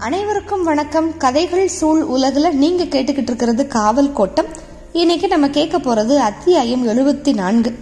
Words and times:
அனைவருக்கும் 0.00 0.64
வணக்கம். 0.64 1.16
கதைகள் 1.16 1.68
சூழ் 1.68 2.00
உலகில் 2.00 2.56
நீங்க 2.56 2.84
கேட்டுக்கிட்டு 2.84 3.22
இருக்கிறது 3.22 3.66
காவல் 3.66 4.12
கோட்டம். 4.12 4.46
இன்னைக்கு 4.92 5.28
நம்ம 5.28 5.48
கேட்க 5.48 5.78
போறது 5.78 6.16
அத்தியாயம் 6.16 6.86
எழுபத்தி 6.88 7.34
நான்கு 7.34 7.78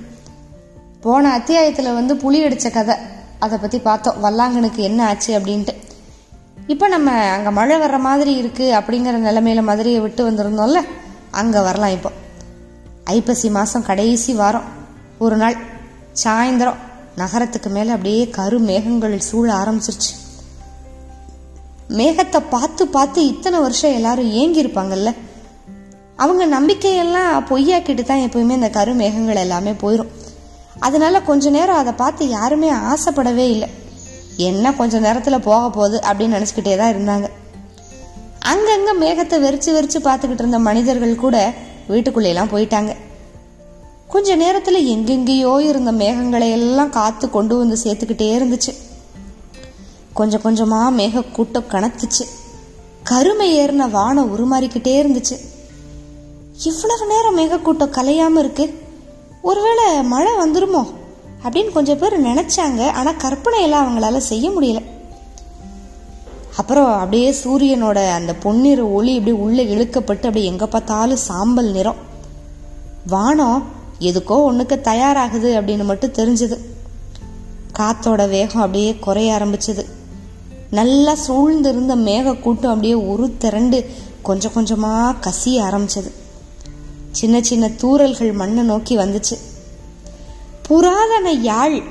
போன 1.01 1.39
அத்தியாயத்துல 1.39 1.95
வந்து 1.95 2.17
புலி 2.17 2.45
அடிச்ச 2.45 2.71
கதை. 2.71 2.97
அதை 3.39 3.59
பத்தி 3.59 3.79
பார்த்தோம். 3.79 4.25
வல்லாங்கனுக்கு 4.25 4.75
என்ன 4.75 5.07
ஆச்சு 5.07 5.39
அப்படின்ட்டு. 5.39 5.69
இப்போ 6.67 6.89
நம்ம 6.89 7.11
அங்க 7.11 7.51
மழை 7.51 7.79
வர்ற 7.79 7.99
மாதிரி 7.99 8.35
இருக்கு 8.35 8.73
அப்படிங்கிற 8.73 9.17
நிலைமையில 9.25 9.63
மதுரையை 9.63 10.01
விட்டு 10.01 10.31
வந்திருந்தோம்ல 10.31 10.81
அங்க 11.31 11.63
வரலாம் 11.63 11.91
இப்போ. 11.91 12.11
ஐப்பசி 13.05 13.51
மாசம் 13.51 13.85
கடைசி 13.85 14.33
வாரம். 14.33 14.65
ஒரு 15.19 15.37
நாள் 15.37 15.57
சாயந்தரம். 16.25 16.77
நகரத்துக்கு 17.17 17.71
மேலே 17.71 17.91
அப்படியே 17.91 18.29
கரு 18.29 18.59
மேகங்கள் 18.59 19.21
சூழ 19.21 19.55
ஆரம்பிச்சிருச்சு. 19.55 20.28
மேகத்தை 21.91 22.41
பார்த்து 22.51 22.87
பார்த்து 22.87 23.27
இத்தனை 23.27 23.61
வருஷம் 23.61 23.93
எல்லாரும் 23.93 24.31
ஏங்கி 24.31 24.63
இருப்பாங்கல்ல 24.63 25.11
அவங்க 26.17 26.47
நம்பிக்கையெல்லாம் 26.47 27.45
பொய்யாக்கிட்டு 27.49 28.05
தான் 28.05 28.25
எப்போயுமே 28.27 28.51
இந்த 28.51 28.69
கருமேகங்கள் 28.69 29.37
எல்லாமே 29.37 29.73
போயிடும் 29.73 30.15
அதனால 30.81 31.23
கொஞ்ச 31.23 31.51
நேரம் 31.51 31.77
அதை 31.77 31.93
பார்த்து 31.93 32.29
யாருமே 32.29 32.71
ஆசைப்படவே 32.71 33.47
இல்லை. 33.49 33.69
என்ன 34.37 34.73
கொஞ்ச 34.73 34.99
நேரத்தில் 34.99 35.41
போக 35.41 35.71
போகுது 35.71 35.99
அப்படின்னு 35.99 36.37
நினச்சிக்கிட்டே 36.37 36.77
தான் 36.77 36.93
இருந்தாங்க. 36.95 37.29
அங்கங்க 38.53 38.93
மேகத்தை 39.01 39.41
வெறிச்சு 39.41 39.71
வெறிச்சு 39.77 40.01
பார்த்துக்கிட்டு 40.01 40.39
இருந்த 40.39 40.59
மனிதர்கள் 40.59 41.15
கூட 41.17 41.55
வீட்டுக்குள்ளேலாம் 41.89 42.53
போயிட்டாங்க. 42.53 42.97
கொஞ்ச 44.07 44.37
நேரத்தில் 44.37 44.89
எங்கெங்கேயோ 44.89 45.61
இருந்த 45.61 45.93
மேகங்களை 45.93 46.51
எல்லாம் 46.51 46.91
காத்து 46.91 47.31
கொண்டு 47.31 47.57
வந்து 47.57 47.77
சேர்த்துக்கிட்டே 47.85 48.29
இருந்துச்சு. 48.39 48.75
கொஞ்சம் 50.19 50.43
கொஞ்சமாக 50.43 51.03
மேக 51.03 51.31
கூட்டம் 51.33 51.69
கருமை 53.03 53.61
ஏறின 53.61 53.91
வானம் 53.91 54.31
உருமாறிக்கிட்டே 54.33 54.95
இருந்துச்சு. 55.03 55.37
இவ்வளவு 56.65 57.07
நேரம் 57.07 57.39
மேகக்கூட்டம் 57.39 57.93
கலையாம 57.93 58.39
இருக்கு. 58.39 58.83
ஒருவேளை 59.43 60.03
மழை 60.03 60.33
வந்துருமோ 60.33 60.87
அப்படின்னு 61.43 61.73
கொஞ்சம் 61.73 61.99
பேர் 61.99 62.25
நினைச்சாங்க. 62.25 62.91
ஆனா 62.91 63.13
கற்பனையெல்லாம் 63.13 63.85
அவங்களால 63.87 64.17
செய்ய 64.17 64.51
முடியல. 64.51 64.83
அப்புறம் 66.57 66.93
அப்படியே 66.93 67.35
சூரியனோட 67.45 68.11
அந்த 68.11 68.35
பொன்னிற 68.35 68.85
ஒளி 68.85 69.19
அப்படியே 69.19 69.43
உள்ளே 69.43 69.65
இழுக்கப்பட்டு 69.75 70.27
அப்படியே 70.27 70.47
எங்க 70.47 70.67
பார்த்தாலும் 70.67 71.25
சாம்பல் 71.29 71.73
நிறம். 71.73 71.97
வானம் 73.07 73.67
எதுக்கோ 74.01 74.41
ஒண்ணுக்கு 74.51 74.81
தயாராகுது 74.91 75.51
அப்படின்னு 75.59 75.85
மட்டும் 75.85 76.13
தெரிஞ்சது. 76.13 76.59
காத்தோட 77.79 78.29
வேகம் 78.29 78.61
அப்படியே 78.61 78.95
குறைய 78.95 79.39
ஆரம்பிச்சது. 79.41 79.85
நல்லா 80.71 81.17
சூழ்ந்திருந்த 81.29 81.97
மேகக்கூட்டம் 81.97 82.67
அப்படியே 82.67 82.95
ஒரு 82.95 83.37
திரண்டு 83.37 83.91
கொஞ்சம் 84.23 84.53
கொஞ்சமாக 84.53 85.31
கசிய 85.31 85.63
ஆரம்பிச்சது. 85.63 86.11
சின்ன 87.11 87.43
சின்ன 87.43 87.69
தூறல்கள் 87.69 88.33
மண்ணை 88.33 88.63
நோக்கி 88.63 88.97
வந்துச்சு. 88.97 89.37
புராதன 90.63 91.33
யாழ் 91.33 91.83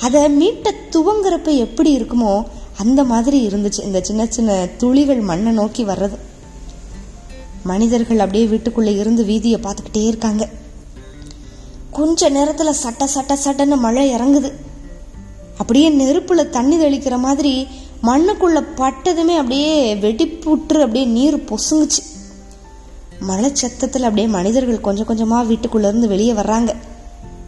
அதை 0.00 0.22
மீட்ட 0.40 0.70
துவங்குறப்ப 0.90 1.56
எப்படி 1.56 1.96
இருக்குமோ 1.96 2.44
அந்த 2.78 3.04
மாதிரி 3.04 3.46
இருந்துச்சு 3.46 3.82
இந்த 3.82 4.00
சின்ன 4.00 4.26
சின்ன 4.26 4.68
துளிகள் 4.76 5.20
மண்ணை 5.20 5.52
நோக்கி 5.52 5.84
வர்றது. 5.84 6.16
மனிதர்கள் 7.64 8.18
அப்படியே 8.18 8.44
வீட்டுக்குள்ளே 8.44 8.94
இருந்து 8.94 9.24
வீதியை 9.24 9.60
பார்த்துக்கிட்டே 9.60 10.06
இருக்காங்க. 10.06 10.48
கொஞ்ச 11.90 12.28
நேரத்தில் 12.28 12.72
சட்ட 12.72 13.06
சட்ட 13.06 13.38
சட்டன்னு 13.44 13.76
மழை 13.76 14.14
இறங்குது. 14.14 14.52
அப்படியே 15.56 15.90
நெருப்புல 15.90 16.48
தண்ணி 16.48 16.76
தெளிக்கிற 16.78 17.18
மாதிரி 17.18 17.66
மண்ணுக்குள்ள 18.02 18.64
பட்டதுமே 18.76 19.36
அப்படியே 19.36 19.94
வெடிப்புற்று 19.94 20.80
அப்படியே 20.80 21.04
நீர் 21.04 21.44
பொசுங்குச்சு. 21.44 22.02
மழை 23.20 23.52
அப்படியே 23.92 24.26
மனிதர்கள் 24.26 24.80
கொஞ்சம் 24.80 25.06
கொஞ்சமாக 25.06 25.52
வீட்டுக்குள்ளேருந்து 25.52 26.06
வெளியே 26.06 26.32
வர்றாங்க. 26.32 26.74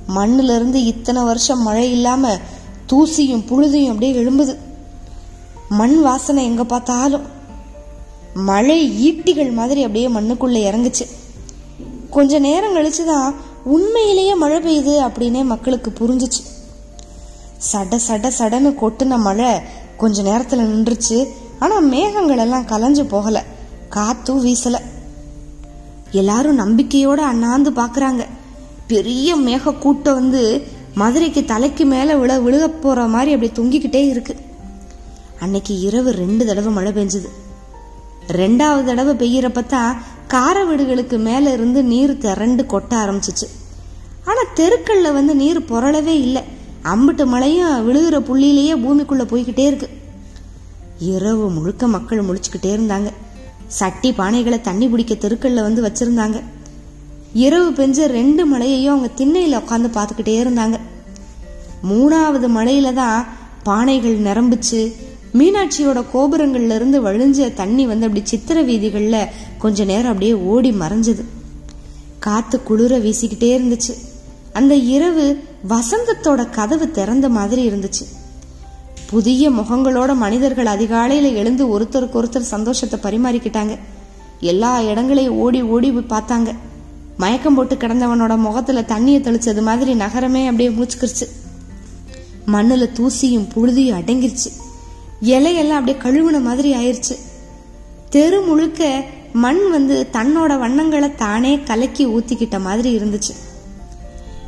மண்ணிலிருந்து 0.06 0.75
இத்தனை 0.75 1.22
வருஷம் 1.22 1.62
மழை 1.62 1.91
இல்லாமல் 1.91 2.38
தூசியும் 2.93 3.47
புழுதியும் 3.47 3.87
அப்படியே 3.87 4.12
எழும்புது. 4.12 4.56
மண் 5.69 6.00
வாசனை 6.00 6.44
எங்கே 6.44 6.62
பார்த்தாலும். 6.62 7.26
மழை 8.34 9.10
ஈட்டிகள் 9.10 9.53
மாதிரி 9.53 9.81
அப்படியே 9.81 10.09
மண்ணுக்குள்ளே 10.09 10.72
இறங்குச்சு. 10.72 11.06
கொஞ்ச 12.10 12.38
நேரம் 12.38 12.76
கழிச்சுதான் 12.76 13.34
உண்மையிலேயே 13.64 14.34
மழை 14.34 14.59
பெய்யுது 14.59 14.93
அப்படின்னே 14.93 15.44
மக்களுக்கு 15.44 15.93
புரிஞ்சுச்சு. 15.98 16.43
சட 17.72 17.98
சட 18.09 18.31
சடன்னு 18.38 18.75
கொட்டின 18.81 19.19
மழை 19.19 19.82
கொஞ்ச 19.97 20.22
நேரத்துல 20.22 20.60
நின்றுச்சு. 20.60 21.27
ஆனா 21.59 21.78
மேகங்கள் 21.78 22.38
எல்லாம் 22.38 22.66
கலைஞ்சு 22.66 23.09
போகல. 23.09 23.44
காத்தும் 23.88 24.47
வீசல. 24.47 24.75
எல்லாரும் 26.10 26.59
நம்பிக்கையோட 26.59 27.15
அண்ணாந்து 27.15 27.71
பாக்குறாங்க. 27.71 28.27
பெரிய 28.87 29.37
மேக 29.37 29.78
கூட்டம் 29.78 30.15
வந்து 30.15 30.66
மதுரைக்கு 30.94 31.44
தலைக்கு 31.44 31.84
மேல 31.84 32.16
விழ 32.16 32.38
விழுக 32.38 32.71
போற 32.81 33.06
மாதிரி 33.06 33.32
அப்படி 33.32 33.53
தொங்கிக்கிட்டே 33.53 34.09
இருக்கு. 34.09 34.37
அன்னைக்கு 35.41 35.81
இரவு 35.81 36.11
ரெண்டு 36.11 36.47
தடவை 36.47 36.72
மழை 36.72 36.93
பெஞ்சுது. 36.93 37.28
ரெண்டாவது 38.28 38.84
தடவை 38.84 39.15
பெய்யறப்ப 39.15 39.66
தான் 39.66 40.03
கார 40.26 40.65
வீடுகளுக்கு 40.65 41.19
மேல 41.19 41.53
இருந்து 41.53 41.82
நீர் 41.82 42.19
திரண்டு 42.19 42.62
கொட்ட 42.62 42.93
ஆரம்பிச்சிச்சு. 42.93 43.49
ஆனா 44.25 44.41
தெருக்கள்ல 44.56 45.12
வந்து 45.12 45.34
நீர் 45.34 45.61
புரளவே 45.61 46.16
இல்லை. 46.26 46.43
அம்பிட்டு 46.84 47.26
மலையும் 47.26 47.84
விழுகிற 47.88 48.16
புள்ளியிலேயே 48.18 48.74
பூமிக்குள்ளே 48.84 49.24
போய்கிட்டே 49.24 49.58
இருக்கு. 49.58 49.88
இரவு 50.98 51.50
முழுக்க 51.50 51.86
மக்கள் 51.86 52.24
முழிச்சுக்கிட்டே 52.24 52.66
இருந்தாங்க. 52.66 53.10
சட்டி 53.66 54.10
பானைகளை 54.10 54.60
தண்ணி 54.60 54.88
பிடிக்க 54.88 55.14
தெருக்களில் 55.14 55.62
வந்து 55.62 55.82
வச்சுருந்தாங்க. 55.82 56.40
இரவு 57.32 57.70
பெஞ்ச 57.70 58.06
ரெண்டு 58.06 58.46
மலையையும் 58.46 58.94
அவங்க 58.94 59.14
திண்ணையில் 59.14 59.58
உட்காந்து 59.58 59.90
பார்த்துக்கிட்டே 59.94 60.36
இருந்தாங்க. 60.44 60.78
மூணாவது 61.90 62.48
மலையில 62.58 62.92
தான் 62.92 63.26
பானைகள் 63.64 64.18
நிரம்பிச்சு 64.18 64.92
மீனாட்சியோட 65.34 66.04
கோபுரங்கள்ல 66.14 66.74
இருந்து 66.74 67.02
வழிஞ்ச 67.02 67.54
தண்ணி 67.54 67.86
வந்து 67.86 68.06
அப்படி 68.06 68.26
சித்திர 68.26 68.62
வீதிகளில் 68.62 69.26
கொஞ்ச 69.58 69.84
நேரம் 69.84 70.06
அப்படியே 70.06 70.34
ஓடி 70.34 70.70
மறைஞ்சது. 70.70 71.24
காத்து 72.18 72.62
குளிர 72.62 72.98
வீசிக்கிட்டே 72.98 73.50
இருந்துச்சு. 73.58 74.13
அந்த 74.54 74.75
இரவு 74.75 75.25
வசந்தத்தோட 75.69 76.50
கதவு 76.50 76.91
திறந்த 76.91 77.28
மாதிரி 77.28 77.62
இருந்துச்சு. 77.70 78.04
புதிய 79.06 79.50
முகங்களோட 79.50 80.16
மனிதர்கள் 80.16 80.66
அதிகாலையில 80.66 81.34
எழுந்து 81.34 81.65
ஒருத்தருக்கு 81.75 82.19
ஒருத்தர் 82.20 82.50
சந்தோஷத்தை 82.54 82.98
பரிமாறிக்கிட்டாங்க. 83.00 83.78
எல்லா 84.41 84.81
இடங்களையும் 84.81 85.37
ஓடி 85.37 85.62
ஓடி 85.62 85.91
பார்த்தாங்க. 85.91 86.50
மயக்கம் 87.16 87.54
போட்டு 87.54 87.75
கிடந்தவனோட 87.75 88.37
முகத்துல 88.37 88.81
தண்ணியை 88.81 89.20
தெளிச்சது 89.26 89.62
மாதிரி 89.62 89.94
நகரமே 89.94 90.43
அப்படியே 90.44 90.69
மூச்சுக்கிருச்சு. 90.69 91.26
மண்ணுல 92.47 92.88
தூசியும் 92.98 93.48
புழுதியும் 93.54 93.98
அடங்கிருச்சு. 94.00 94.50
இலையெல்லாம் 95.22 95.78
அப்படியே 95.81 95.98
கழுவுன 96.03 96.41
மாதிரி 96.41 96.70
ஆயிருச்சு. 96.75 97.16
தெரு 98.10 98.41
முழுக்க 98.41 99.04
மண் 99.32 99.70
வந்து 99.70 100.09
தன்னோட 100.12 100.59
வண்ணங்களை 100.59 101.14
தானே 101.14 101.60
கலக்கி 101.60 102.06
ஊத்திக்கிட்ட 102.06 102.60
மாதிரி 102.60 102.91
இருந்துச்சு. 102.98 103.34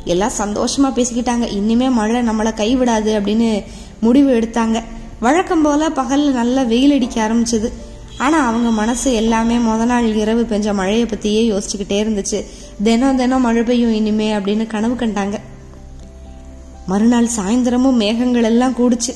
எல்லாம் 0.07 0.31
சந்தோஷமா 0.37 0.91
பேசிக்கிட்டாங்க. 0.95 1.51
இனிமே 1.51 1.89
மழை 1.89 2.21
நம்மளை 2.21 2.51
கைவிடாது 2.55 3.11
அப்படின்னு 3.11 3.63
முடிவு 3.99 4.39
எடுத்தாங்க. 4.39 4.83
வழக்கம் 5.19 5.61
போல 5.61 5.89
பகல்ல 5.89 6.31
நல்லா 6.31 6.61
வெயில் 6.61 6.91
அடிக்க 6.91 7.27
ஆரம்பிச்சது. 7.27 7.71
ஆனா 8.17 8.47
அவங்க 8.47 8.69
மனசு 8.69 9.13
எல்லாமே 9.13 9.57
முத 9.57 9.85
நாள் 9.85 10.15
இரவு 10.15 10.45
பெஞ்ச 10.49 10.73
மழையை 10.73 11.05
பத்தியே 11.05 11.53
யோசிச்சுக்கிட்டே 11.55 12.01
இருந்துச்சு. 12.03 12.45
தினம் 12.83 13.17
தினம் 13.17 13.41
மழை 13.41 13.63
பெய்யும் 13.63 13.93
இனிமே 13.93 14.33
அப்படின்னு 14.33 14.67
கனவு 14.67 14.93
கண்டாங்க. 14.93 15.37
மறுநாள் 16.87 17.29
சாயந்தரமும் 17.35 17.93
மேகங்கள் 17.93 18.43
எல்லாம் 18.43 18.73
கூடுச்சு. 18.73 19.15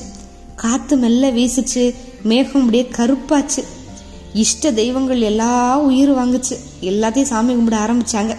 காத்து 0.54 0.96
மெல்ல 0.96 1.30
வீசிச்சு. 1.30 1.94
மேகம் 2.22 2.60
அப்படியே 2.60 2.88
கருப்பாச்சு. 2.96 3.64
இஷ்ட 4.32 4.72
தெய்வங்கள் 4.72 5.20
எல்லா 5.20 5.78
உயிர் 5.78 6.12
வாங்குச்சு. 6.12 6.56
எல்லாத்தையும் 6.80 7.22
சாமி 7.22 7.54
கும்பிட 7.54 7.78
ஆரம்பிச்சாங்க. 7.86 8.36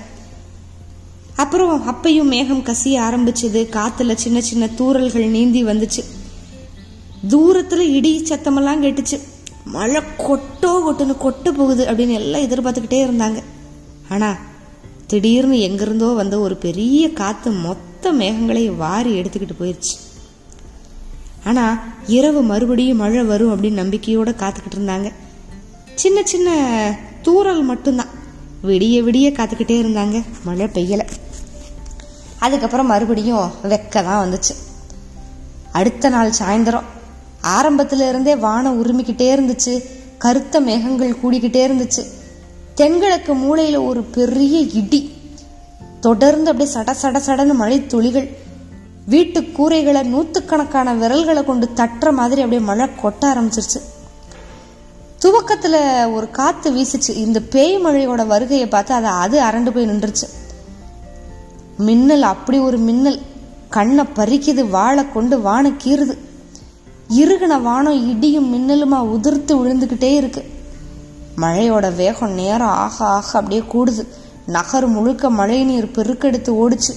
அப்புறம் 1.53 1.89
அப்பையும் 1.91 2.27
மேகம் 2.27 2.63
கசிய 2.63 2.99
ஆரம்பிச்சது. 2.99 3.69
காத்துல 3.69 4.15
சின்ன 4.15 4.41
சின்ன 4.41 4.65
தூறல்கள் 4.65 5.25
நீந்தி 5.25 5.65
வந்துச்சு. 5.65 6.03
தூரத்துல 7.29 7.77
இடி 7.77 8.25
சத்தமெல்லாம் 8.27 8.81
கேட்டுச்சு. 8.83 9.19
மழை 9.65 10.01
கொட்டோ 10.17 10.67
கொட்டுன்னு 10.67 11.15
கொட்ட 11.21 11.49
போகுது 11.49 11.85
அப்படின்னு 11.85 12.13
எல்லாம் 12.13 12.41
எதிர்பார்த்துக்கிட்டே 12.41 13.03
இருந்தாங்க. 13.03 13.43
ஆனா 14.09 14.37
திடீர்னு 15.07 15.59
எங்கிருந்தோ 15.59 16.05
வந்த 16.05 16.39
ஒரு 16.39 16.55
பெரிய 16.55 17.11
காத்து 17.13 17.51
மொத்த 17.51 18.13
மேகங்களை 18.13 18.75
வாரி 18.75 19.21
எடுத்துக்கிட்டு 19.21 19.53
போயிருச்சு. 19.59 19.95
ஆனா 21.43 21.83
இரவு 22.07 22.41
மறுபடியும் 22.41 22.97
மழை 22.97 23.23
வரும் 23.23 23.63
அப்படின்னு 23.63 23.75
நம்பிக்கையோட 23.83 24.35
காத்துக்கிட்டு 24.35 24.77
இருந்தாங்க. 24.77 25.11
சின்ன 25.95 26.21
சின்ன 26.23 26.49
தூறல் 27.23 27.63
மட்டும்தான். 27.63 28.09
விடிய 28.63 29.03
விடிய 29.03 29.31
காத்துக்கிட்டே 29.33 29.83
இருந்தாங்க. 29.83 30.23
மழை 30.43 30.65
பெய்யலை. 30.65 31.07
அதுக்கப்புறம் 32.43 32.85
மறுபடியும் 32.85 33.51
வெக்க 33.63 33.89
தான் 33.89 34.29
வந்துச்சு. 34.29 34.55
அடுத்த 35.71 36.09
நாள் 36.09 36.31
சாயந்தரம். 36.39 36.83
ஆரம்பத்துல 37.43 38.09
இருந்தே 38.09 38.35
வானம் 38.35 38.75
உருமிக்கிட்டே 38.79 39.35
இருந்துச்சு. 39.35 39.83
கருத்த 40.17 40.59
மேகங்கள் 40.59 41.17
கூடிக்கிட்டே 41.23 41.67
இருந்துச்சு. 41.67 42.05
தென்கிழக்கு 42.75 43.35
மூளையில 43.35 43.85
ஒரு 43.85 44.03
பெரிய 44.03 44.59
இடி. 44.59 45.13
தொடர்ந்து 45.99 46.51
அப்படியே 46.51 46.75
சட 46.75 46.95
சட 47.01 47.21
சடன்னு 47.25 47.53
மழை 47.53 47.87
துளிகள் 47.87 48.37
வீட்டு 49.05 49.41
கூரைகளை 49.41 50.03
நூத்துக்கணக்கான 50.03 50.97
விரல்களை 50.97 51.45
கொண்டு 51.45 51.69
தட்டுற 51.75 52.11
மாதிரி 52.11 52.41
அப்படியே 52.41 52.67
மழை 52.67 52.87
கொட்ட 53.03 53.21
ஆரம்பிச்சிருச்சு. 53.21 53.81
துவக்கத்துல 55.21 55.75
ஒரு 56.13 56.31
காத்து 56.31 56.71
வீசிச்சு. 56.71 57.15
இந்த 57.15 57.39
பேய் 57.39 57.79
மழையோட 57.79 58.25
வருகையை 58.27 58.67
பார்த்து 58.67 58.93
அதை 58.93 59.09
அது 59.09 59.41
அரண்டு 59.41 59.69
போய் 59.69 59.87
நின்றுச்சு. 59.87 60.42
மின்னல் 61.77 62.21
அப்படி 62.21 62.59
ஒரு 62.59 62.77
மின்னல். 62.77 63.21
கண்ணை 63.69 64.05
பறிக்குது 64.15 64.69
வாழை 64.69 65.11
கொண்டு 65.11 65.41
வானை 65.41 65.73
கீறுது. 65.83 66.17
இருகின 67.17 67.61
வானம் 67.61 68.07
இடியும் 68.09 68.53
மின்னலுமா 68.53 68.97
உதிர்த்து 68.97 69.55
விழுந்துக்கிட்டே 69.55 70.13
இருக்கு. 70.15 70.43
மழையோட 71.37 71.95
வேகம் 71.95 72.31
நேரம் 72.31 72.67
ஆக 72.67 73.05
ஆக 73.05 73.39
அப்படியே 73.39 73.63
கூடுது. 73.73 74.07
நகர் 74.45 74.87
முழுக்க 74.87 75.29
மழை 75.29 75.63
நீர் 75.63 75.91
பெருக்கெடுத்து 75.95 76.49
ஓடிச்சு. 76.49 76.93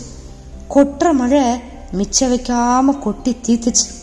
கொட்டுற 0.74 1.12
மழை 1.12 1.42
மிச்ச 1.92 2.20
வைக்காம 2.20 2.98
கொட்டி 2.98 3.36
தீத்துச்சு. 3.46 3.94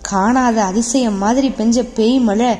காணாத 0.00 0.64
அதிசயம் 0.64 1.18
மாதிரி 1.18 1.48
பெஞ்ச 1.48 1.88
பேய் 1.94 2.18
மழை 2.18 2.56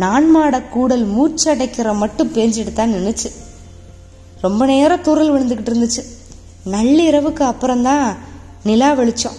நான்மாட 0.00 0.68
கூடல் 0.68 1.06
மூச்சடைக்கிற 1.06 1.96
மட்டும் 1.96 2.32
பேஞ்சிட்டு 2.34 2.72
தான் 2.72 2.92
நின்றுச்சு 2.92 3.30
ரொம்ப 4.40 4.66
நேரம் 4.66 5.00
துரல் 5.00 5.32
விழுந்துக்கிட்டு 5.32 5.72
இருந்துச்சு. 5.74 6.23
நள்ளிரவுக்கு 6.70 7.42
அப்புறம்தான் 7.42 8.16
நிலா 8.64 8.92
வெளிச்சம். 8.92 9.32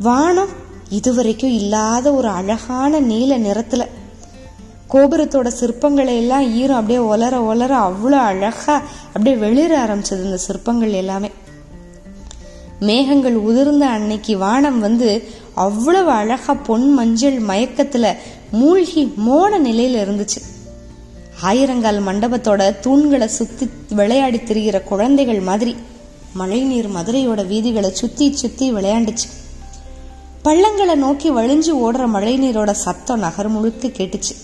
வானம் 0.00 0.48
இதுவரைக்கும் 0.88 1.50
இல்லாத 1.50 2.12
ஒரு 2.12 2.28
அழகான 2.28 3.00
நீல 3.00 3.38
நிறத்துல. 3.38 3.86
கோபுரத்தோட 4.90 5.52
சிற்பங்களை 5.60 6.16
எல்லாம் 6.16 6.54
ஈரம் 6.54 6.76
அப்படியே 6.76 6.98
ஒலர 6.98 7.42
ஒலர 7.42 7.76
அவ்வளோ 7.76 8.10
அழகா 8.10 8.82
அப்படியே 9.06 9.36
வெளிர 9.36 9.84
ஆரம்பிச்சது 9.84 10.24
இந்த 10.24 10.36
சிற்பங்கள் 10.36 10.92
எல்லாமே. 10.92 11.30
மேகங்கள் 12.80 13.34
உதிர்ந்த 13.34 13.86
அன்னைக்கு 13.86 14.38
வானம் 14.38 14.80
வந்து 14.80 15.22
அவ்வளவு 15.54 16.10
அழகா 16.10 16.54
பொன் 16.54 16.92
மஞ்சள் 16.92 17.42
மயக்கத்துல 17.42 18.16
மூழ்கி 18.50 19.12
மோன 19.16 19.58
நிலையில 19.58 20.00
இருந்துச்சு. 20.06 20.42
ஆயிரங்கால் 21.42 22.00
மண்டபத்தோட 22.00 22.74
தூண்களை 22.82 23.24
சுத்தி 23.24 23.70
விளையாடி 23.90 24.36
திரிகிற 24.36 24.82
குழந்தைகள் 24.82 25.40
மாதிரி. 25.40 25.76
மழைநீர் 26.36 26.90
மதுரையோட 26.90 27.46
வீதிகளை 27.46 27.90
சுத்தி 27.90 28.36
சுத்தி 28.36 28.72
விளையாண்டுச்சு. 28.72 29.26
பள்ளங்களை 30.42 30.94
நோக்கி 30.94 31.30
வழிஞ்சு 31.32 31.72
ஓடுற 31.84 32.06
மழைநீரோட 32.06 32.70
சத்தம் 32.70 33.18
நகர் 33.18 33.48
முழுக்க 33.48 33.88
கேட்டுச்சு. 33.88 34.34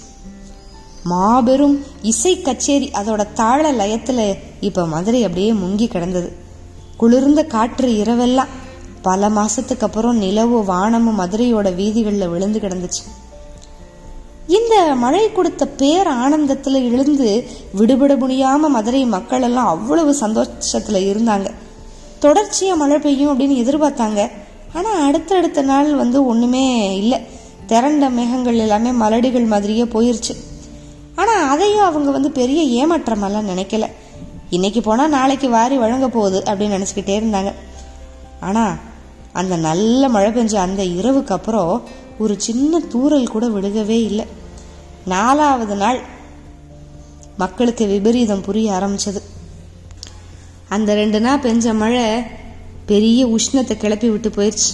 மாபெரும் 1.04 1.84
இசை 2.02 2.40
கச்சேரி 2.40 2.90
அதோட 2.94 3.32
தாள 3.32 3.72
லயத்துல 3.72 4.34
இப்ப 4.60 4.86
மதுரை 4.86 5.22
அப்படியே 5.22 5.52
முங்கி 5.52 5.86
கிடந்தது. 5.86 6.32
குளிர்ந்த 6.96 7.44
காற்று 7.44 7.88
இரவெல்லாம் 7.88 8.52
பல 9.02 9.28
மாசத்துக்கு 9.28 9.80
அப்புறம் 9.80 10.16
நிலவு 10.16 10.64
வானமும் 10.64 11.20
மதுரையோட 11.20 11.74
வீதிகளில் 11.74 12.28
விழுந்து 12.28 12.58
கிடந்துச்சு. 12.58 13.02
இந்த 14.46 14.94
மழை 14.94 15.32
கொடுத்த 15.32 15.66
பேர் 15.66 16.06
ஆனந்தத்துல 16.06 16.72
எழுந்து 16.72 17.48
விடுபட 17.72 18.16
முடியாம 18.16 18.68
மதுரை 18.68 19.04
மக்கள் 19.04 19.42
எல்லாம் 19.42 19.66
அவ்வளவு 19.66 20.16
சந்தோஷத்துல 20.20 20.98
இருந்தாங்க. 21.12 21.50
தொடர்ச்சியாக 22.24 22.80
மழை 22.80 22.98
பெய்யும் 22.98 23.30
அப்படின்னு 23.32 23.62
எதிர்பார்த்தாங்க. 23.62 24.20
ஆனால் 24.78 25.00
அடுத்தடுத்த 25.06 25.62
நாள் 25.70 25.90
வந்து 25.94 26.18
ஒன்றுமே 26.26 26.64
இல்லை. 27.02 27.18
திரண்ட 27.70 28.06
மேகங்கள் 28.18 28.62
எல்லாமே 28.64 28.90
மலடிகள் 29.02 29.52
மாதிரியே 29.52 29.84
போயிருச்சு. 29.94 30.34
ஆனால் 31.20 31.48
அதையும் 31.48 31.88
அவங்க 31.88 32.10
வந்து 32.10 32.30
பெரிய 32.38 32.60
ஏமாற்றமெல்லாம் 32.80 33.50
நினைக்கல. 33.52 33.86
இன்னைக்கு 34.50 34.80
போனால் 34.80 35.14
நாளைக்கு 35.16 35.48
வாரி 35.50 35.76
வழங்க 35.82 36.06
போகுது 36.08 36.38
அப்படின்னு 36.48 36.76
நினச்சிக்கிட்டே 36.76 37.16
இருந்தாங்க. 37.20 37.50
ஆனால் 38.40 38.74
அந்த 39.40 39.54
நல்ல 39.68 40.08
மழை 40.14 40.30
பெஞ்ச 40.30 40.54
அந்த 40.66 40.82
இரவுக்கு 40.98 41.32
அப்புறம் 41.38 41.70
ஒரு 42.18 42.34
சின்ன 42.46 42.80
தூறல் 42.92 43.32
கூட 43.34 43.44
விழுகவே 43.46 43.98
இல்லை. 44.10 44.26
நாலாவது 45.04 45.76
நாள் 45.76 46.00
மக்களுக்கு 47.36 47.84
விபரீதம் 47.86 48.44
புரிய 48.48 48.72
ஆரம்பிச்சது. 48.78 49.20
அந்த 50.74 50.94
ரெண்டு 51.00 51.18
நாள் 51.24 51.42
பெஞ்ச 51.44 51.74
மழை 51.82 52.06
பெரிய 52.90 53.20
உஷ்ணத்தை 53.36 53.74
கிளப்பி 53.82 54.08
விட்டு 54.10 54.28
போயிடுச்சு 54.36 54.70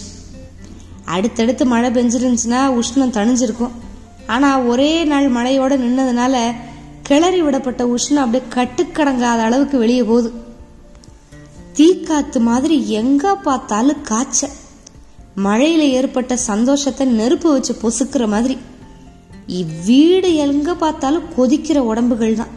அடுத்தடுத்து 1.15 1.65
மழை 1.73 1.89
பெஞ்சிருந்துச்சுன்னா 1.91 2.61
உஷ்ணம் 2.81 3.15
தணிஞ்சிருக்கும். 3.17 3.77
ஆனால் 4.35 4.65
ஒரே 4.71 4.91
நாள் 5.13 5.29
மழையோடு 5.37 5.77
நின்னதுனால 5.85 6.35
கிளறி 7.09 7.41
விடப்பட்ட 7.43 7.83
உஷ்ணம் 7.95 8.25
அப்படியே 8.25 8.45
கட்டுக்கடங்காத 8.57 9.41
அளவுக்கு 9.49 9.77
வெளியே 9.79 10.03
போகுது. 10.03 10.31
தீக்காத்து 11.77 12.39
மாதிரி 12.49 12.77
எங்கே 13.01 13.33
பார்த்தாலும் 13.47 14.03
காய்ச்ச. 14.11 14.41
மழையில் 15.47 15.87
ஏற்பட்ட 15.99 16.37
சந்தோஷத்தை 16.51 17.05
நெருப்பு 17.21 17.49
வச்சு 17.53 17.75
பொசுக்கிற 17.83 18.27
மாதிரி. 18.35 18.57
இவ்வீடு 19.61 20.31
எங்கே 20.47 20.75
பார்த்தாலும் 20.85 21.29
கொதிக்கிற 21.37 21.79
உடம்புகள் 21.91 22.41
தான். 22.41 22.55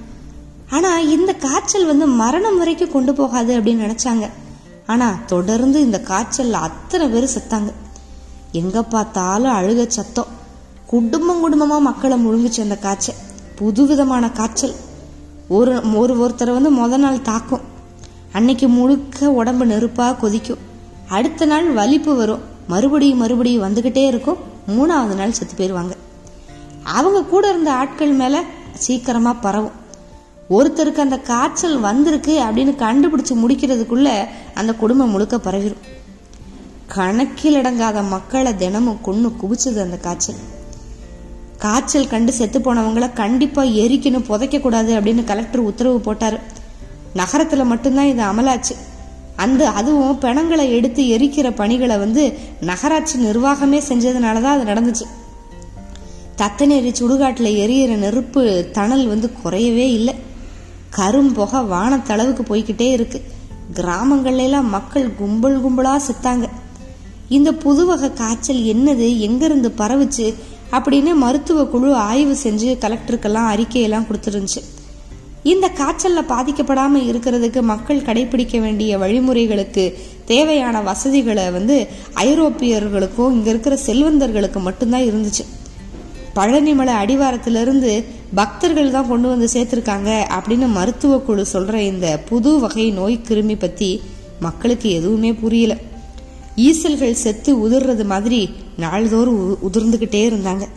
ஆனா 0.71 0.99
இந்த 0.99 1.33
காய்ச்சல் 1.33 1.85
வந்து 1.85 2.07
மரணம் 2.07 2.57
வரைக்கும் 2.57 2.91
கொண்டு 2.91 3.13
போகாது 3.13 3.59
அப்படின்னு 3.59 3.85
நினைச்சாங்க. 3.85 4.29
ஆனா 4.85 5.17
தொடர்ந்து 5.25 5.81
இந்த 5.81 6.01
காய்ச்சல்ல 6.07 6.51
அத்தனை 6.51 7.07
பேர் 7.07 7.29
செத்தாங்க. 7.37 7.71
எங்க 8.51 8.83
பார்த்தாலும் 8.83 9.51
அழுக 9.51 9.87
சத்தம். 9.87 10.25
குடும்பம் 10.85 11.41
குடும்பமா 11.43 11.79
மக்களை 11.79 12.25
முழுங்குச்சு 12.25 12.61
அந்த 12.61 12.77
காய்ச்சல். 12.77 13.15
புதுவிதமான 13.55 14.31
காய்ச்சல். 14.31 14.75
ஒரு 15.47 15.95
ஒரு 15.95 16.15
ஒருத்தரை 16.15 16.53
வந்து 16.53 16.71
முத 16.71 16.97
நாள் 16.97 17.21
தாக்கும். 17.21 17.61
அன்னைக்கு 18.31 18.67
முழுக்க 18.67 19.31
உடம்பு 19.31 19.65
நெருப்பா 19.65 20.19
கொதிக்கும். 20.19 20.57
அடுத்த 21.07 21.45
நாள் 21.45 21.71
வலிப்பு 21.71 22.15
வரும். 22.15 22.41
மறுபடியும் 22.67 23.17
மறுபடியும் 23.17 23.63
வந்துகிட்டே 23.63 24.05
இருக்கும். 24.07 24.37
மூணாவது 24.67 25.15
நாள் 25.15 25.31
செத்து 25.31 25.55
போயிருவாங்க 25.55 25.95
அவங்க 26.83 27.23
கூட 27.23 27.49
இருந்த 27.49 27.73
ஆட்கள் 27.73 28.11
மேல 28.11 28.43
சீக்கிரமா 28.73 29.33
பரவும். 29.33 29.80
ஒருத்தருக்கு 30.51 31.05
அந்த 31.05 31.17
காய்ச்சல் 31.17 31.79
வந்திருக்கு 31.79 32.33
அப்படின்னு 32.43 32.73
கண்டுபிடிச்சு 32.83 33.33
முடிக்கிறதுக்குள்ள 33.43 34.07
அந்த 34.53 34.73
குடும்பம் 34.73 35.09
முழுக்க 35.09 35.37
பரவிடும் 35.37 35.83
கணக்கில் 36.87 37.55
அடங்காத 37.55 38.07
மக்களை 38.07 38.55
தினமும் 38.55 39.01
கொன்று 39.01 39.29
குவிச்சது 39.29 39.79
அந்த 39.81 39.97
காய்ச்சல். 39.97 40.39
காய்ச்சல் 41.57 42.07
கண்டு 42.07 42.31
செத்து 42.33 42.59
போனவங்கள 42.59 43.13
கண்டிப்பாக 43.13 43.69
எரிக்கணும் 43.69 44.27
புதைக்க 44.27 44.59
கூடாது 44.59 44.99
அப்படின்னு 44.99 45.23
கலெக்டர் 45.23 45.61
உத்தரவு 45.61 45.99
போட்டார். 45.99 46.39
நகரத்தில் 47.13 47.63
மட்டும்தான் 47.63 48.05
இது 48.05 48.23
அமலாச்சு. 48.23 48.75
அந்த 49.35 49.69
அதுவும் 49.69 50.17
பிணங்களை 50.17 50.71
எடுத்து 50.71 51.03
எரிக்கிற 51.03 51.55
பணிகளை 51.55 51.97
வந்து 51.97 52.37
நகராட்சி 52.61 53.17
நிர்வாகமே 53.25 53.79
செஞ்சதுனால 53.89 54.41
தான் 54.41 54.59
அது 54.59 54.71
நடந்துச்சு. 54.71 55.07
தத்தநேரி 56.37 56.91
சுடுகாட்டில் 56.93 57.57
எரியிற 57.63 57.95
நெருப்பு 57.95 58.69
தணல் 58.71 59.07
வந்து 59.07 59.31
குறையவே 59.43 59.87
இல்லை. 59.99 60.15
கரும்புகை 60.95 61.59
வானத்தளவுக்கு 61.71 62.41
போய்கிட்டே 62.49 62.91
இருக்கு. 62.91 63.21
கிராமங்கள்லாம் 63.73 64.37
எல்லாம் 64.37 64.69
மக்கள் 64.69 65.15
கும்பல் 65.15 65.65
கும்பலா 65.65 65.99
செத்தாங்க. 66.07 66.47
இந்த 67.29 67.53
புது 67.53 67.85
வகை 67.85 68.13
காய்ச்சல் 68.13 68.57
என்னது? 68.57 69.29
எங்கேருந்து 69.29 69.71
பரவுச்சு? 69.77 70.33
அப்படின்னு 70.71 71.15
மருத்துவ 71.15 71.65
குழு 71.65 71.93
ஆய்வு 71.93 72.37
செஞ்சு 72.43 72.77
கலெக்டருக்கெல்லாம் 72.81 73.55
அறிக்கையெல்லாம் 73.55 74.05
கொடுத்துருந்துச்சு. 74.11 74.63
இந்த 75.43 75.67
காய்ச்சலில் 75.67 76.29
பாதிக்கப்படாமல் 76.29 77.07
இருக்கிறதுக்கு 77.07 77.61
மக்கள் 77.61 78.01
கடைபிடிக்க 78.01 78.59
வேண்டிய 78.59 78.97
வழிமுறைகளுக்கு 78.97 79.93
தேவையான 80.25 80.81
வசதிகளை 80.81 81.51
வந்து 81.51 81.87
ஐரோப்பியர்களுக்கும் 82.15 83.31
இங்கே 83.31 83.49
இருக்கிற 83.49 83.79
செல்வந்தர்களுக்கு 83.85 84.59
மட்டும்தான் 84.59 85.01
இருந்துச்சு. 85.01 85.60
பழனிமலை 86.35 86.93
அடிவாரத்திலிருந்து 86.93 88.03
பக்தர்கள் 88.35 88.91
தான் 88.91 89.07
கொண்டு 89.07 89.27
வந்து 89.27 89.49
சேர்த்துருக்காங்க 89.53 90.31
அப்படின்னு 90.31 90.67
மருத்துவ 90.67 91.17
குழு 91.17 91.45
சொல்கிற 91.45 91.81
இந்த 91.81 92.19
புது 92.25 92.59
வகை 92.59 92.91
நோய் 92.91 93.19
கிருமி 93.27 93.59
பற்றி 93.59 94.01
மக்களுக்கு 94.39 94.89
எதுவுமே 94.89 95.33
புரியல. 95.33 95.77
ஈசல்கள் 96.55 97.11
செத்து 97.11 97.69
உதிர்றது 97.69 98.05
மாதிரி 98.05 98.49
நாள்தோறும் 98.77 99.61
உ- 99.61 99.69
இருந்தாங்க. 100.11 100.67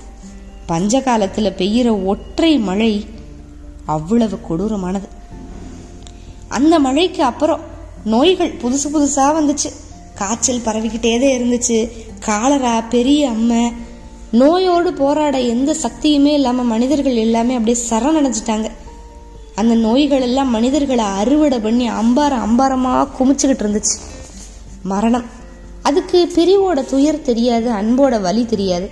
பஞ்ச 0.67 1.01
காலத்தில் 1.01 1.55
பெய்கிற 1.59 2.05
ஒற்றை 2.05 2.59
மழை 2.59 3.07
அவ்வளவு 3.87 4.39
கொடூரமானது. 4.51 5.09
அந்த 6.49 6.79
மழைக்கு 6.79 7.23
அப்புறம் 7.23 7.61
நோய்கள் 8.05 8.53
புதுசு 8.53 8.89
புதுசாக 8.93 9.33
வந்துச்சு. 9.41 9.73
காய்ச்சல் 10.15 10.63
பரவிக்கிட்டே 10.65 11.39
இருந்துச்சு. 11.39 11.91
காலரா 12.21 12.81
பெரிய 12.81 13.29
அம்மை 13.29 13.73
நோயோடு 14.35 14.93
போராட 14.93 15.41
எந்த 15.41 15.75
சக்தியுமே 15.83 16.33
இல்லாம 16.33 16.63
மனிதர்கள் 16.63 17.17
எல்லாமே 17.17 17.55
அப்படியே 17.55 17.89
சரணடைஞ்சிட்டாங்க 17.91 18.71
அந்த 19.55 19.75
நோய்கள் 19.75 20.21
எல்லாம் 20.21 20.51
மனிதர்களை 20.51 21.05
அறுவடை 21.05 21.61
பண்ணி 21.61 21.89
அம்பாரம் 21.89 22.45
அம்பாரமா 22.45 23.09
குமிச்சுக்கிட்டு 23.19 23.65
இருந்துச்சு. 23.67 23.95
மரணம். 24.83 25.25
அதுக்கு 25.83 26.33
பிரிவோட 26.35 26.85
துயர் 26.85 27.23
தெரியாது 27.23 27.71
அன்போட 27.73 28.21
வலி 28.21 28.47
தெரியாது. 28.47 28.91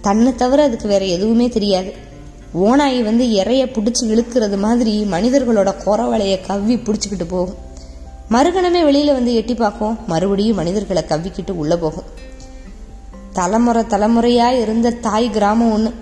தன்னை 0.00 0.34
தவிர 0.34 0.62
அதுக்கு 0.62 0.88
வேற 0.88 1.04
எதுவுமே 1.04 1.48
தெரியாது. 1.48 1.94
ஓனாயி 2.54 3.02
வந்து 3.02 3.24
இறைய 3.24 3.64
பிடிச்சி 3.66 4.04
இழுக்கிறது 4.04 4.58
மாதிரி 4.58 5.06
மனிதர்களோட 5.10 5.74
குறவலையை 5.86 6.46
கவ்வி 6.46 6.76
பிடிச்சிக்கிட்டு 6.76 7.24
போகும். 7.28 7.54
மறுகணமே 8.30 8.82
வெளியில 8.82 9.12
வந்து 9.12 9.34
எட்டி 9.34 9.54
பார்க்கும் 9.54 9.98
மறுபடியும் 10.06 10.56
மனிதர்களை 10.56 11.04
கவ்விக்கிட்டு 11.08 11.50
உள்ள 11.50 11.76
போகும். 11.76 12.04
தலைமுறை 13.38 13.82
தலைமுறையா 13.90 14.48
இருந்த 14.62 14.96
தாய் 15.06 15.28
கிராமம் 15.30 15.72
ஒன்று 15.76 15.92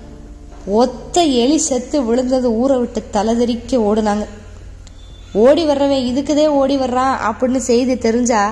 ஒத்த 0.81 1.23
எலி 1.43 1.59
செத்து 1.69 1.99
விழுந்தது 2.05 2.49
ஊரை 2.61 2.77
விட்டு 2.79 3.01
தலைதெறிக்க 3.13 3.81
ஓடுனாங்க. 3.89 4.25
ஓடி 5.45 5.63
வர்றவன் 5.67 6.05
இதுக்குதே 6.11 6.47
ஓடி 6.61 6.77
வர்றான் 6.79 7.15
அப்படின்னு 7.29 7.61
செய்தி 7.71 7.95
தெரிஞ்சா 8.07 8.43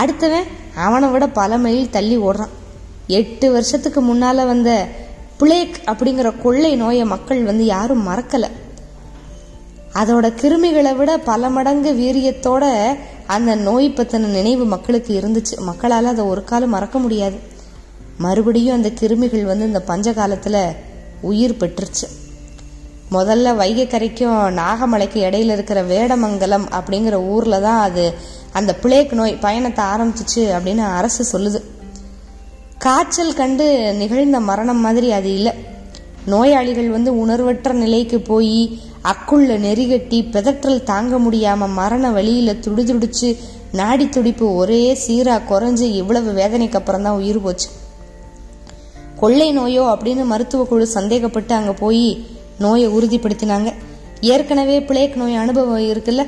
அடுத்தவன் 0.00 0.48
அவனை 0.86 1.08
விட 1.08 1.24
பல 1.38 1.58
மைல் 1.58 1.94
தள்ளி 1.96 2.16
ஓடுறான். 2.18 2.52
எட்டு 3.18 3.46
வருஷத்துக்கு 3.52 4.00
முன்னால 4.02 4.46
வந்த 4.46 4.70
பிளேக் 5.38 5.76
அப்படிங்கிற 5.84 6.28
கொள்ளை 6.42 6.72
நோயை 6.76 7.04
மக்கள் 7.04 7.42
வந்து 7.44 7.64
யாரும் 7.64 8.04
மறக்கல. 8.08 8.44
அதோட 10.00 10.26
கிருமிகளை 10.40 10.92
விட 10.96 11.12
பல 11.30 11.50
மடங்கு 11.56 11.90
வீரியத்தோட 11.92 12.64
அந்த 13.26 13.54
நோய் 13.68 13.88
பத்தின 13.96 14.30
நினைவு 14.36 14.64
மக்களுக்கு 14.64 15.12
இருந்துச்சு. 15.20 15.56
மக்களால் 15.60 16.12
அதை 16.12 16.24
ஒரு 16.24 16.44
காலம் 16.44 16.74
மறக்க 16.76 16.98
முடியாது. 16.98 17.38
மறுபடியும் 18.24 18.76
அந்த 18.78 18.90
கிருமிகள் 19.00 19.50
வந்து 19.50 19.68
இந்த 19.70 19.80
பஞ்ச 19.90 20.12
காலத்தில் 20.18 20.62
உயிர் 21.30 21.60
பெற்றுச்சு 21.60 22.06
முதல்ல 23.16 23.48
வைகை 23.60 23.84
கரைக்கும் 23.86 24.38
நாகமலைக்கு 24.58 25.18
இடையில 25.28 25.54
இருக்கிற 25.56 25.80
வேடமங்கலம் 25.90 26.66
அப்படிங்கிற 26.78 27.16
ஊரில் 27.32 27.64
தான் 27.66 27.80
அது 27.88 28.04
அந்த 28.58 28.70
பிளேக் 28.82 29.12
நோய் 29.18 29.34
பயணத்தை 29.44 29.82
ஆரம்பிச்சிச்சு 29.92 30.42
அப்படின்னு 30.56 30.84
அரசு 30.98 31.22
சொல்லுது. 31.32 31.60
காய்ச்சல் 32.84 33.38
கண்டு 33.40 33.66
நிகழ்ந்த 34.00 34.38
மரணம் 34.48 34.82
மாதிரி 34.84 35.08
அது 35.18 35.30
இல்லை. 35.38 35.52
நோயாளிகள் 36.32 36.88
வந்து 36.96 37.10
உணர்வற்ற 37.22 37.72
நிலைக்கு 37.82 38.18
போய் 38.30 38.56
அக்குள்ள 39.12 39.52
நெறிகட்டி 39.66 40.18
பிதற்றல் 40.34 40.86
தாங்க 40.90 41.14
முடியாம 41.26 41.68
மரண 41.80 42.10
வழியில 42.10 42.52
துடிதுடிச்சு 42.64 43.30
நாடி 43.80 44.06
துடிப்பு 44.08 44.46
ஒரே 44.54 44.82
சீரா 45.04 45.36
குறைஞ்சு 45.50 45.86
இவ்வளவு 46.00 46.32
வேதனைக்கு 46.40 46.78
அப்புறம் 46.80 47.06
தான் 47.06 47.20
உயிர் 47.20 47.40
போச்சு. 47.42 47.68
கொள்ளை 49.22 49.58
நோயோ 49.58 49.82
அப்படின்னு 49.88 50.24
மருத்துவ 50.24 50.64
குழு 50.64 50.86
சந்தேகப்பட்டு 50.86 51.52
அங்க 51.54 51.72
போய் 51.72 52.06
நோயை 52.58 52.88
உறுதிப்படுத்தினாங்க. 52.88 53.68
ஏற்கனவே 54.20 54.80
பிளேக் 54.80 55.14
நோய் 55.14 55.34
அனுபவம் 55.34 55.84
இருக்குல்ல 55.90 56.22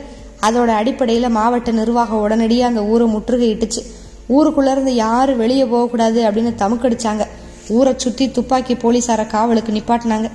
அதோட 0.46 0.70
அடிப்படையில 0.80 1.28
மாவட்ட 1.30 1.70
நிர்வாகம் 1.70 2.20
உடனடியாக 2.20 2.70
அந்த 2.72 2.82
ஊரை 2.84 3.06
முற்றுகையிட்டுச்சு. 3.14 3.82
ஊருக்குள்ள 4.28 4.70
இருந்து 4.70 4.94
யாரும் 4.94 5.36
வெளியே 5.36 5.64
போகக்கூடாது 5.64 6.20
அப்படின்னு 6.24 6.52
தமுக்கடிச்சாங்க. 6.62 7.26
ஊரை 7.68 7.94
சுற்றி 7.96 8.30
துப்பாக்கி 8.30 8.74
போலீசார 8.74 9.24
காவலுக்கு 9.24 9.72
நிப்பாட்டினாங்க. 9.72 10.30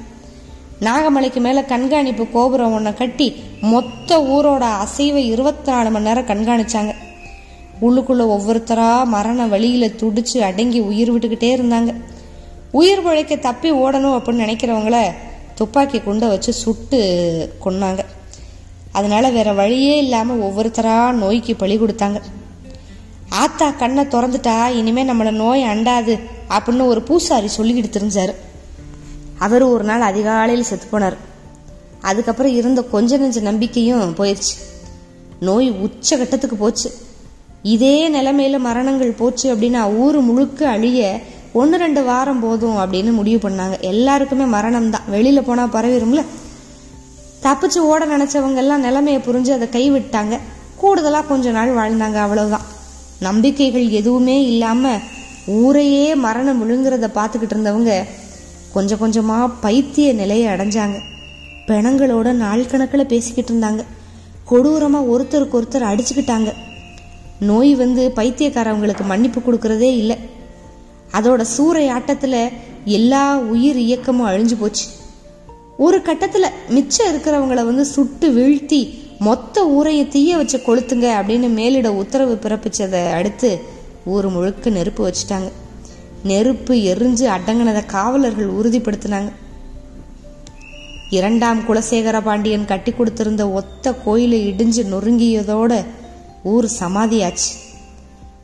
நாகமலைக்கு 0.81 1.39
மேல 1.39 1.63
கண்காணிப்பு 1.63 2.25
கோபுரம் 2.31 2.73
ஒன்றை 2.73 2.93
கட்டி 2.93 3.29
மொத்த 3.61 4.19
ஊரோட 4.35 4.65
அசைவை 4.83 5.23
இருபத்தி 5.33 5.71
நாலு 5.71 5.89
மணி 5.89 6.05
நேரம் 6.05 6.29
கண்காணிச்சாங்க. 6.31 6.93
உள்ளுக்குள்ள 7.81 8.23
ஒவ்வொருத்தரா 8.35 8.91
மரண 9.15 9.47
வழியில 9.47 9.85
துடிச்சு 9.87 10.37
அடங்கி 10.37 10.79
உயிர் 10.79 11.13
விட்டுக்கிட்டே 11.13 11.51
இருந்தாங்க. 11.57 11.91
உயிர் 12.71 13.01
பிழைக்க 13.01 13.35
தப்பி 13.35 13.71
ஓடணும் 13.71 14.15
அப்படின்னு 14.17 14.45
நினைக்கிறவங்கள 14.45 15.11
துப்பாக்கி 15.55 15.99
குண்டை 15.99 16.27
வச்சு 16.27 16.53
சுட்டு 16.53 16.99
கொன்னாங்க. 17.65 17.99
அதனால 18.91 19.29
வேற 19.29 19.53
வழியே 19.53 19.97
இல்லாமல் 19.97 20.39
ஒவ்வொருத்தரா 20.39 21.11
நோய்க்கு 21.11 21.55
பழி 21.55 21.79
கொடுத்தாங்க. 21.79 22.21
ஆத்தா 23.29 23.69
கண்ணை 23.71 24.05
திறந்துட்டா 24.05 24.67
இனிமே 24.67 25.03
நம்மள 25.03 25.31
நோய் 25.31 25.63
அண்டாது 25.63 26.19
அப்படின்னு 26.49 26.85
ஒரு 26.85 27.01
பூசாரி 27.01 27.49
சொல்லிக்கிட்டு 27.57 27.95
தெரிஞ்சாரு. 27.97 28.33
அவர் 29.37 29.63
ஒரு 29.63 29.83
நாள் 29.83 30.01
அதிகாலையில் 30.01 30.63
செத்து 30.63 30.87
போனார். 30.91 31.17
அதுக்கப்புறம் 32.01 32.55
இருந்த 32.55 32.81
கொஞ்ச 32.83 33.17
நெஞ்ச 33.17 33.39
நம்பிக்கையும் 33.39 34.15
போயிடுச்சு 34.17 34.55
நோய் 35.39 35.71
உச்சகட்டத்துக்கு 35.71 36.55
போச்சு. 36.57 36.91
இதே 37.63 38.09
நிலைமையில 38.09 38.57
மரணங்கள் 38.57 39.11
போச்சு 39.11 39.55
அப்படின்னா 39.55 39.95
ஊர் 39.95 40.19
முழுக்க 40.19 40.69
அழிய 40.69 41.21
ஒன்று 41.53 41.77
ரெண்டு 41.77 42.03
வாரம் 42.03 42.39
போதும் 42.39 42.77
அப்படின்னு 42.77 43.11
முடிவு 43.11 43.49
பண்ணாங்க. 43.49 43.79
எல்லாருக்குமே 43.91 44.45
மரணம் 44.55 44.89
தான். 44.89 45.07
வெளியில் 45.13 45.47
போனால் 45.47 45.73
பரவிடும்ல 45.75 46.23
தப்பிச்சு 47.45 47.79
ஓட 47.91 48.05
நினச்சவங்க 48.05 48.55
எல்லாம் 48.55 48.85
நிலைமையை 48.87 49.21
புரிஞ்சு 49.27 49.51
அதை 49.55 49.67
கைவிட்டாங்க. 49.75 50.39
கூடுதலாக 50.81 51.27
கொஞ்ச 51.27 51.51
நாள் 51.51 51.77
வாழ்ந்தாங்க 51.79 52.17
அவ்வளோதான் 52.25 52.67
நம்பிக்கைகள் 53.19 53.87
எதுவுமே 53.89 54.45
இல்லாமல் 54.45 55.01
ஊரையே 55.47 56.15
மரணம் 56.15 56.59
விழுங்குறத 56.61 57.07
பார்த்துக்கிட்டு 57.19 57.55
இருந்தவங்க 57.55 57.93
கொஞ்சம் 58.73 58.99
கொஞ்சமாக 58.99 59.53
பைத்திய 59.61 60.13
நிலையை 60.13 60.47
அடைஞ்சாங்க. 60.53 60.97
பிணங்களோட 61.67 62.31
நாள் 62.31 62.69
கணக்கில் 62.71 63.11
பேசிக்கிட்டு 63.13 63.51
இருந்தாங்க. 63.53 63.83
கொடூரமாக 64.49 65.09
ஒருத்தருக்கு 65.13 65.57
ஒருத்தர் 65.59 65.91
அடிச்சுக்கிட்டாங்க. 65.91 66.51
நோய் 67.39 67.75
வந்து 67.75 68.13
பைத்தியக்காரவங்களுக்கு 68.15 69.05
மன்னிப்பு 69.05 69.39
கொடுக்கறதே 69.39 69.89
இல்லை. 70.01 70.17
அதோட 71.11 71.45
சூறையாட்டத்துல 71.57 72.49
எல்லா 72.85 73.37
உயிர் 73.37 73.77
இயக்கமும் 73.77 74.27
அழிஞ்சு 74.27 74.55
போச்சு. 74.59 74.85
ஒரு 75.77 75.97
கட்டத்துல 75.97 76.47
மிச்சம் 76.69 77.15
இருக்கிறவங்கள 77.15 77.53
வந்து 77.53 77.85
சுட்டு 77.85 78.31
வீழ்த்தி 78.31 78.97
மொத்த 79.19 79.67
ஊரையை 79.67 80.07
தீய 80.07 80.37
வச்சு 80.37 80.57
கொளுத்துங்க 80.57 81.09
அப்படின்னு 81.21 81.49
மேலிட 81.49 81.93
உத்தரவு 81.93 82.39
பிறப்பிச்சதை 82.41 83.11
அடுத்து 83.11 83.61
ஊர் 84.05 84.29
முழுக்க 84.29 84.69
நெருப்பு 84.69 85.07
வச்சுட்டாங்க. 85.07 85.51
நெருப்பு 86.23 86.75
எரிஞ்சு 86.75 87.29
அடங்கினதை 87.37 87.85
காவலர்கள் 87.85 88.53
உறுதிப்படுத்தினாங்க. 88.53 89.31
இரண்டாம் 91.09 91.61
குலசேகர 91.61 92.21
பாண்டியன் 92.21 92.65
கட்டி 92.65 92.91
கொடுத்திருந்த 92.91 93.53
ஒத்த 93.53 93.93
கோயிலை 93.93 94.51
இடிஞ்சு 94.51 94.85
நொறுங்கியதோட 94.91 95.85
ஊர் 96.43 96.69
சமாதியாச்சு. 96.79 97.49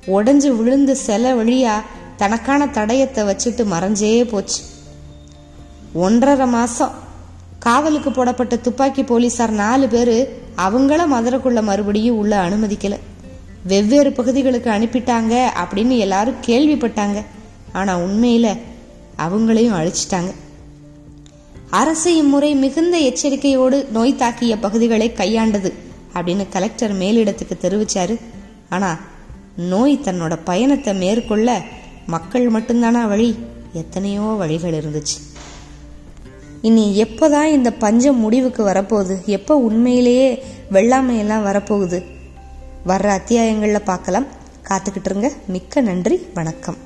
உடஞ்சு 0.07 0.55
விழுந்து 0.55 0.95
சில 0.95 1.33
வழியா 1.33 1.81
தனக்கான 2.17 2.67
தடயத்தை 2.67 3.23
வச்சுட்டு 3.23 3.63
மறைஞ்சே 3.73 4.23
போச்சு. 4.23 4.61
ஒன்றரை 5.93 6.47
மாசம் 6.47 6.93
காவலுக்கு 7.59 8.11
போடப்பட்ட 8.11 8.55
துப்பாக்கி 8.55 9.03
போலீசார் 9.03 9.51
நாலு 9.51 9.87
பேரு 9.87 10.43
அவங்கள 10.57 11.01
மதுரைக்குள்ள 11.07 11.63
மறுபடியும் 11.63 12.17
உள்ள 12.17 12.49
அனுமதிக்கல. 12.49 12.97
வெவ்வேறு 13.67 14.11
பகுதிகளுக்கு 14.11 14.69
அனுப்பிட்டாங்க 14.69 15.33
அப்படின்னு 15.63 15.97
எல்லாரும் 15.97 16.41
கேள்விப்பட்டாங்க. 16.45 17.25
ஆனா 17.73 17.97
உண்மையில 17.97 18.57
அவங்களையும் 19.17 19.77
அழிச்சிட்டாங்க. 19.79 20.31
அரசு 21.69 22.15
இம்முறை 22.15 22.55
மிகுந்த 22.55 22.97
எச்சரிக்கையோடு 22.97 23.89
நோய் 23.91 24.15
தாக்கிய 24.19 24.57
பகுதிகளை 24.61 25.11
கையாண்டது 25.15 25.73
அப்படின்னு 26.13 26.45
கலெக்டர் 26.49 26.93
மேலிடத்துக்கு 26.95 27.55
தெரிவிச்சாரு. 27.61 28.19
ஆனா 28.69 28.99
நோய் 29.55 29.99
தன்னோட 30.03 30.37
பயணத்தை 30.43 30.93
மேற்கொள்ள 30.95 31.61
மக்கள் 32.05 32.51
மட்டும்தானா 32.51 33.07
வழி? 33.07 33.35
எத்தனையோ 33.73 34.21
வழிகள் 34.21 34.71
இருந்துச்சு. 34.71 35.37
இனி 36.61 37.03
எப்போதான் 37.03 37.43
இந்த 37.43 37.71
பஞ்சம் 37.71 38.19
முடிவுக்கு 38.19 38.65
வரப்போகுது? 38.65 39.25
எப்போ 39.25 39.55
உண்மையிலேயே 39.55 40.43
வெள்ளாமையெல்லாம் 40.71 41.43
வரப்போகுது? 41.43 42.03
வர்ற 42.87 43.07
அத்தியாயங்களில் 43.07 43.85
பார்க்கலாம். 43.85 44.25
காத்துக்கிட்டு 44.69 45.05
இருங்க. 45.05 45.31
மிக்க 45.47 45.81
நன்றி. 45.81 46.25
வணக்கம். 46.33 46.77